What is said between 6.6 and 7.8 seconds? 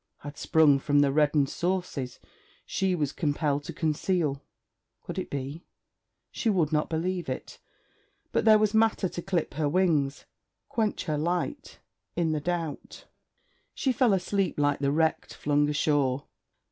not believe it.